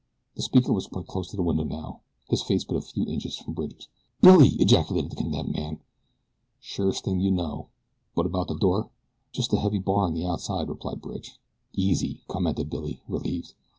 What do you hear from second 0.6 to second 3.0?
was quite close to the window now, his face but a